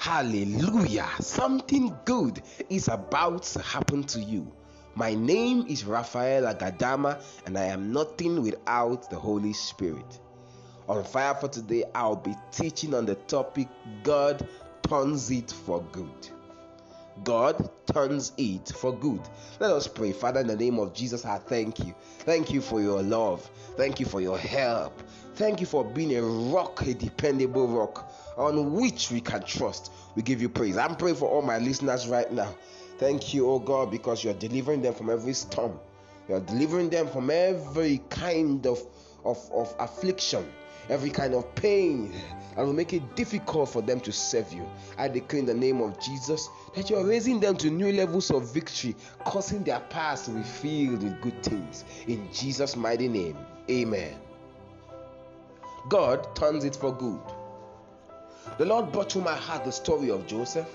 [0.00, 1.10] Hallelujah.
[1.20, 4.50] Something good is about to happen to you.
[4.94, 10.18] My name is Raphael Agadama, and I am nothing without the Holy Spirit.
[10.88, 13.68] On Fire for Today, I'll be teaching on the topic
[14.02, 14.48] God
[14.88, 16.30] turns it for good.
[17.24, 19.20] God turns it for good.
[19.58, 20.12] Let us pray.
[20.12, 21.94] Father, in the name of Jesus, I thank you.
[22.20, 23.48] Thank you for your love.
[23.76, 25.00] Thank you for your help.
[25.34, 29.92] Thank you for being a rock, a dependable rock on which we can trust.
[30.14, 30.76] We give you praise.
[30.76, 32.54] I'm praying for all my listeners right now.
[32.98, 35.78] Thank you, oh God, because you're delivering them from every storm.
[36.28, 38.80] You're delivering them from every kind of,
[39.24, 40.46] of, of affliction,
[40.90, 42.12] every kind of pain,
[42.56, 44.68] and will make it difficult for them to serve you.
[44.98, 48.52] I declare in the name of Jesus that you're raising them to new levels of
[48.52, 51.84] victory, causing their past to be filled with good things.
[52.06, 53.36] In Jesus' mighty name,
[53.70, 54.16] amen.
[55.88, 57.20] God turns it for good.
[58.58, 60.68] The Lord brought to my heart the story of Joseph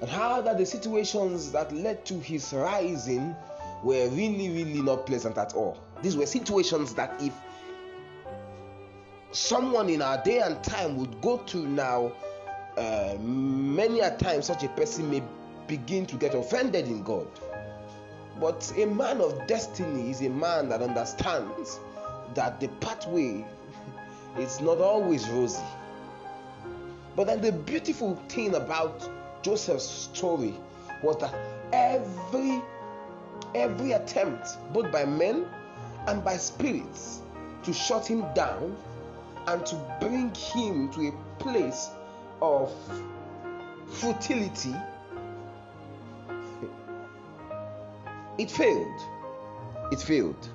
[0.00, 3.36] and how that the situations that led to his rising
[3.84, 5.78] were really, really not pleasant at all.
[6.02, 7.32] These were situations that if
[9.32, 12.12] someone in our day and time would go to now,
[12.76, 15.22] uh, many a time such a person may
[15.66, 17.28] begin to get offended in God.
[18.40, 21.78] But a man of destiny is a man that understands
[22.34, 23.44] that the pathway
[24.38, 25.62] is not always rosy.
[27.16, 29.08] But then the beautiful thing about
[29.42, 30.54] Joseph's story
[31.02, 31.34] was that
[31.72, 32.62] every
[33.54, 35.44] every attempt, both by men
[36.06, 37.20] and by spirits,
[37.64, 38.76] to shut him down
[39.46, 41.88] and to bring him to a place
[42.42, 42.72] of
[43.88, 44.74] futility,
[48.38, 49.00] it failed.
[49.92, 50.48] It failed.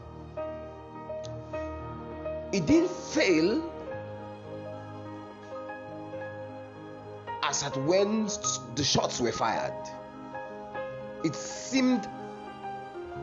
[2.51, 3.71] It didn't fail
[7.43, 8.27] as at when
[8.75, 9.73] the shots were fired.
[11.23, 12.07] It seemed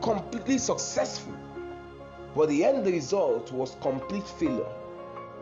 [0.01, 1.33] completely successful,
[2.35, 4.71] but the end result was complete failure.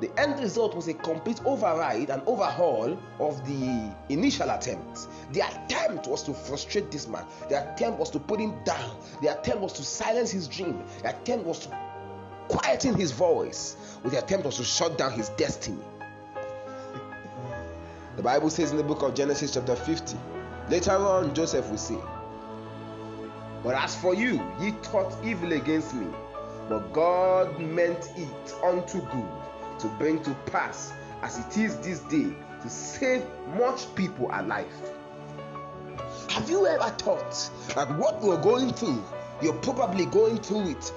[0.02, 5.08] The end result was a complete override and overhaul of the initial attempt.
[5.32, 9.28] The attempt was to frustrate this man, the attempt was to put him down, the
[9.28, 11.78] attempt was to silence his dream, the attempt was to
[12.48, 15.84] quieten his voice, with the attempt was to shut down his destiny.
[18.16, 20.18] The Bible says in the book of Genesis, chapter 50,
[20.72, 22.00] later on, Joseph will say,
[23.62, 26.08] But as for you, ye thought evil against me,
[26.68, 29.51] but God meant it unto good
[29.82, 33.24] to bring to pass as it is this day to save
[33.58, 34.72] much people alive.
[36.30, 39.04] Have you ever thought that what you're going through,
[39.42, 40.92] you're probably going through it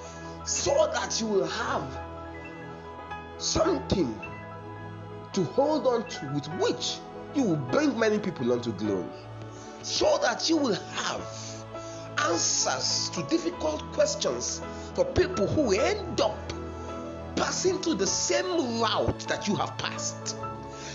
[0.45, 1.99] so that you will have
[3.39, 4.21] something
[5.33, 6.99] to hold on to with which
[7.35, 9.05] you will bring many people unto glory
[9.83, 11.65] so that you will have
[12.19, 14.63] answers to difficult questions
[14.95, 16.54] for people who end up
[17.37, 20.37] passing through the same route that you have passed.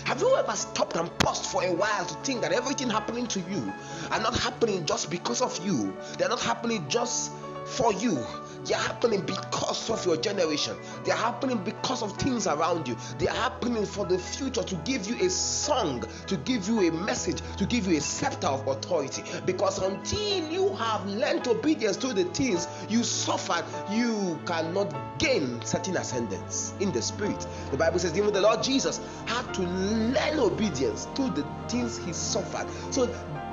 [0.04, 3.40] Have you ever stopped and paused for a while to think that everything happening to
[3.40, 3.72] you
[4.10, 5.96] are not happening just because of you?
[6.18, 7.32] They're not happening just
[7.64, 8.18] for you.
[8.64, 10.76] They are happening because of your generation.
[11.04, 12.96] They are happening because of things around you.
[13.18, 16.92] They are happening for the future to give you a song, to give you a
[16.92, 19.22] message, to give you a scepter of authority.
[19.46, 25.96] Because until you have learned obedience to the things you suffered, you cannot gain certain
[25.96, 27.46] ascendance in the spirit.
[27.70, 32.12] The Bible says even the Lord Jesus had to learn obedience to the things he
[32.12, 32.66] suffered.
[32.92, 33.06] So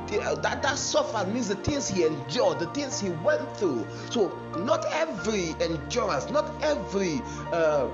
[0.07, 3.85] that that suffered means the things he endured, the things he went through.
[4.09, 7.89] So not every endurance, not every uh,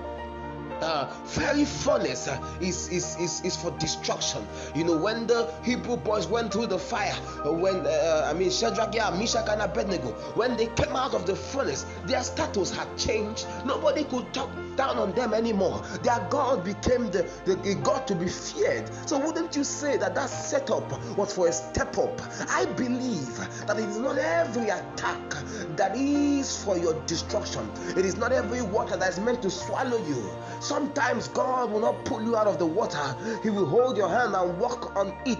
[0.81, 4.45] uh, very furnace uh, is, is, is, is for destruction.
[4.75, 7.15] You know, when the Hebrew boys went through the fire,
[7.45, 11.25] uh, when uh, I mean Shadrach, yeah, Meshach, and Abednego, when they came out of
[11.25, 13.47] the furnace, their status had changed.
[13.65, 15.83] Nobody could talk down on them anymore.
[16.03, 18.89] Their God became the, the, the God to be feared.
[19.07, 22.21] So, wouldn't you say that that setup was for a step up?
[22.49, 23.37] I believe
[23.67, 25.19] that it is not every attack
[25.75, 29.97] that is for your destruction, it is not every water that is meant to swallow
[30.07, 30.29] you.
[30.59, 34.35] Sometimes God will not pull you out of the water, He will hold your hand
[34.35, 35.39] and walk on it,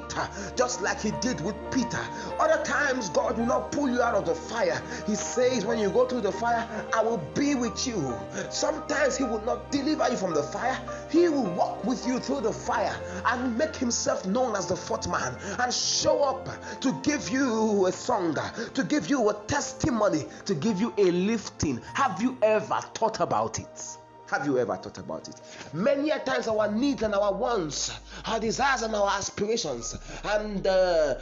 [0.55, 1.99] just like He did with Peter.
[2.39, 4.81] Other times, God will not pull you out of the fire.
[5.05, 8.13] He says, When you go through the fire, I will be with you.
[8.49, 10.77] Sometimes He will not deliver you from the fire,
[11.09, 12.93] He will walk with you through the fire
[13.25, 16.49] and make Himself known as the fourth man and show up
[16.81, 18.37] to give you a song,
[18.73, 21.79] to give you a testimony, to give you a lifting.
[21.93, 23.97] Have you ever thought about it?
[24.29, 25.39] Have you ever thought about it?
[25.73, 31.15] Many a times our needs and our wants, our desires and our aspirations, and uh,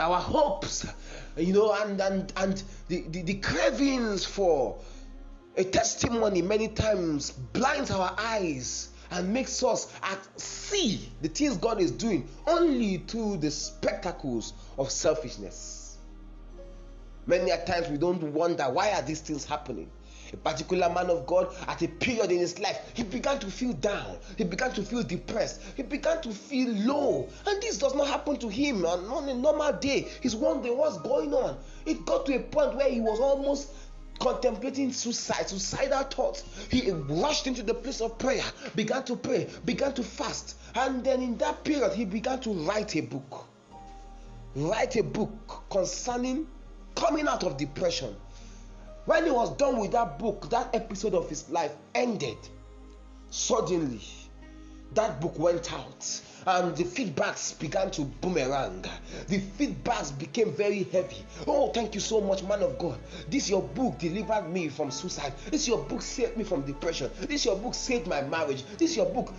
[0.00, 0.86] our hopes,
[1.36, 4.78] you know, and and and the, the, the cravings for
[5.56, 11.80] a testimony many times blinds our eyes and makes us at see the things God
[11.80, 15.98] is doing only through the spectacles of selfishness.
[17.26, 19.90] Many a times we don't wonder why are these things happening.
[20.32, 23.72] A particular man of God, at a period in his life, he began to feel
[23.74, 24.16] down.
[24.36, 25.60] He began to feel depressed.
[25.76, 27.28] He began to feel low.
[27.46, 30.08] And this does not happen to him on, on a normal day.
[30.22, 31.56] He's wondering what's going on.
[31.86, 33.70] It got to a point where he was almost
[34.18, 36.44] contemplating suicide, suicidal thoughts.
[36.70, 38.44] He rushed into the place of prayer,
[38.74, 42.96] began to pray, began to fast, and then in that period, he began to write
[42.96, 43.46] a book.
[44.56, 46.46] Write a book concerning
[46.94, 48.14] coming out of depression.
[49.06, 52.38] When he was done with that book, that episode of his life ended.
[53.30, 54.00] Suddenly,
[54.94, 58.84] that book went out and the feedbacks began to boomerang.
[59.28, 61.24] The feedbacks became very heavy.
[61.46, 62.98] Oh, thank you so much, man of God.
[63.30, 65.32] This your book delivered me from suicide.
[65.50, 67.10] This your book saved me from depression.
[67.22, 68.64] This your book saved my marriage.
[68.78, 69.32] This your book.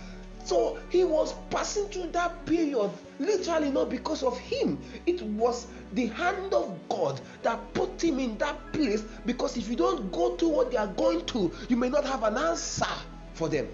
[0.44, 4.78] So he was passing through that period literally not because of him.
[5.06, 9.76] It was the hand of God that put him in that place because if you
[9.76, 12.86] don't go to what they are going to, you may not have an answer
[13.34, 13.68] for them.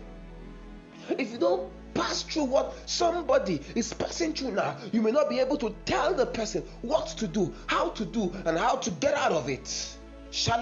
[1.18, 5.38] If you don't pass through what somebody is passing through now, you may not be
[5.38, 9.14] able to tell the person what to do, how to do, and how to get
[9.14, 9.96] out of it.
[10.32, 10.54] Pre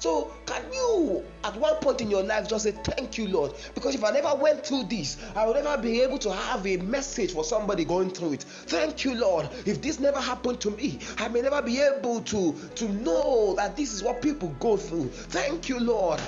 [0.00, 3.52] so, can you at one point in your life just say, Thank you, Lord?
[3.74, 6.76] Because if I never went through this, I would never be able to have a
[6.76, 8.42] message for somebody going through it.
[8.44, 9.48] Thank you, Lord.
[9.66, 13.76] If this never happened to me, I may never be able to, to know that
[13.76, 15.08] this is what people go through.
[15.08, 16.20] Thank you, Lord.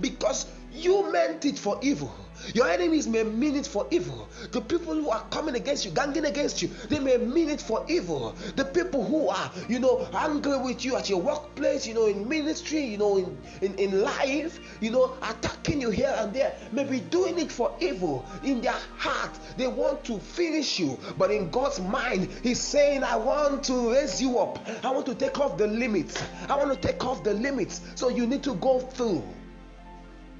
[0.00, 0.46] Because
[0.78, 2.14] you meant it for evil
[2.54, 4.28] your enemies may mean it for evil.
[4.52, 7.84] The people who are coming against you, ganging against you, they may mean it for
[7.88, 8.34] evil.
[8.56, 12.28] The people who are, you know, angry with you at your workplace, you know, in
[12.28, 16.84] ministry, you know, in, in, in life, you know, attacking you here and there, may
[16.84, 18.24] be doing it for evil.
[18.44, 20.98] In their heart, they want to finish you.
[21.18, 24.66] But in God's mind, He's saying, I want to raise you up.
[24.84, 26.22] I want to take off the limits.
[26.48, 27.80] I want to take off the limits.
[27.94, 29.22] So you need to go through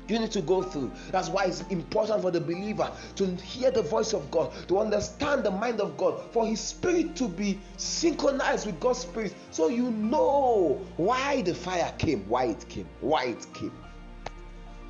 [0.09, 0.91] you need to go through.
[1.11, 5.45] That's why it's important for the believer to hear the voice of God, to understand
[5.45, 9.91] the mind of God, for his spirit to be synchronized with God's spirit, so you
[9.91, 13.73] know why the fire came, why it came, why it came,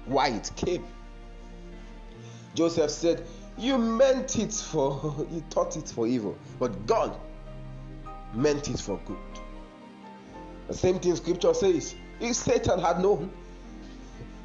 [0.07, 0.85] why it came.
[2.55, 3.25] Joseph said,
[3.57, 7.17] You meant it for, you thought it for evil, but God
[8.35, 9.17] meant it for good.
[10.69, 13.31] The same thing scripture says, if Satan had known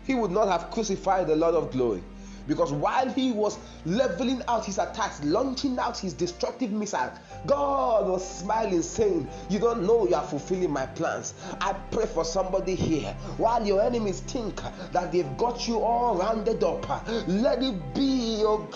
[0.05, 2.03] he would not have crucified the Lord of glory.
[2.47, 8.27] Because while he was leveling out his attacks, launching out his destructive missiles, God was
[8.39, 11.33] smiling, saying, You don't know you are fulfilling my plans.
[11.61, 13.13] I pray for somebody here.
[13.37, 14.61] While your enemies think
[14.91, 16.87] that they've got you all rounded up,
[17.27, 18.67] let it be, oh.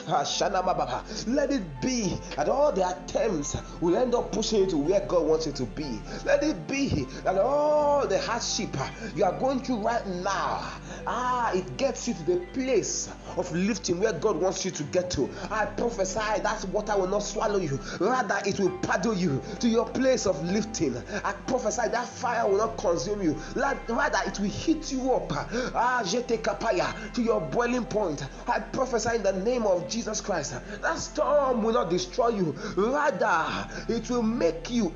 [1.27, 5.25] Let it be that all the attempts will end up pushing you to where God
[5.27, 5.99] wants you to be.
[6.25, 8.75] Let it be that all the hardship
[9.15, 10.71] you are going through right now,
[11.05, 15.09] ah, it gets you to the place of lifting where God wants you to get
[15.11, 15.29] to.
[15.49, 19.85] I prophesy that water will not swallow you, rather, it will paddle you to your
[19.85, 20.95] place of lifting.
[21.23, 25.31] I prophesy that fire will not consume you, rather, it will heat you up.
[25.75, 28.23] Ah, kapaya to your boiling point.
[28.47, 33.67] I prophesy in the name of Jesus Christ that storm will not destroy you, rather,
[33.89, 34.93] it will make you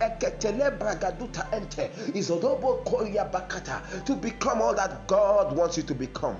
[4.05, 6.37] to become all that God wants you to become.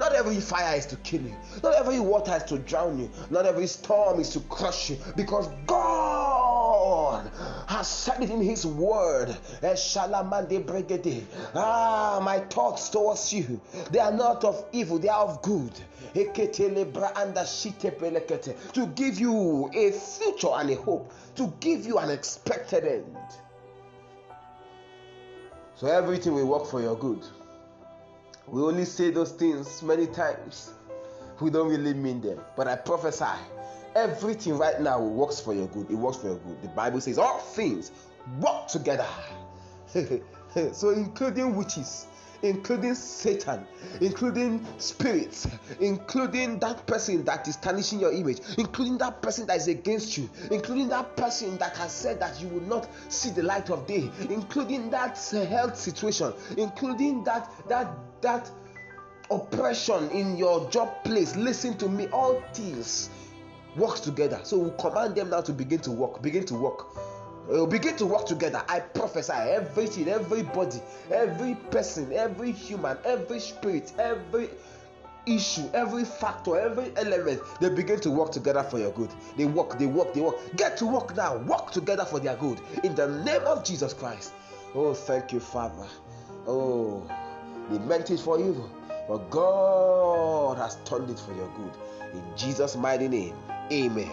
[0.00, 1.36] Not every fire is to kill you.
[1.62, 3.10] Not every water is to drown you.
[3.28, 4.96] Not every storm is to crush you.
[5.14, 7.30] Because God
[7.68, 9.36] has said it in His word.
[11.54, 15.72] Ah, my thoughts towards you, they are not of evil, they are of good.
[16.14, 16.24] To
[18.94, 23.16] give you a future and a hope, to give you an expected end.
[25.76, 27.22] So everything will work for your good.
[28.50, 30.72] We only say those things many times.
[31.40, 32.40] We don't really mean them.
[32.56, 33.24] But I prophesy
[33.94, 35.88] everything right now works for your good.
[35.90, 36.62] It works for your good.
[36.62, 37.92] The Bible says all things
[38.40, 39.06] work together.
[40.72, 42.06] so, including witches,
[42.42, 43.66] including Satan,
[44.00, 45.46] including spirits,
[45.80, 50.28] including that person that is tarnishing your image, including that person that is against you,
[50.50, 54.10] including that person that has said that you will not see the light of day,
[54.28, 57.90] including that uh, health situation, including that that
[58.22, 58.50] that
[59.30, 61.36] oppression in your job place.
[61.36, 63.10] Listen to me, all things
[63.76, 64.40] works together.
[64.42, 66.86] So we command them now to begin to work, begin to work
[67.46, 68.62] will begin to work together.
[68.68, 70.80] I prophesy everything, everybody,
[71.10, 74.50] every person, every human, every spirit, every
[75.26, 79.10] issue, every factor, every element, they begin to work together for your good.
[79.36, 80.36] They work, they work, they work.
[80.56, 81.36] Get to work now.
[81.38, 82.60] Work together for their good.
[82.84, 84.32] In the name of Jesus Christ.
[84.74, 85.86] Oh, thank you, Father.
[86.46, 87.08] Oh,
[87.70, 88.70] they meant it for evil,
[89.08, 91.72] but God has turned it for your good.
[92.14, 93.34] In Jesus' mighty name.
[93.72, 94.10] Amen.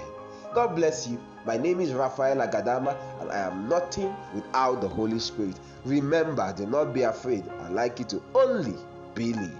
[0.53, 1.19] God bless you.
[1.47, 5.57] My name is Raphael Agadama, and I am nothing without the Holy Spirit.
[5.85, 7.45] Remember, do not be afraid.
[7.61, 8.75] I like you to only
[9.15, 9.55] believe.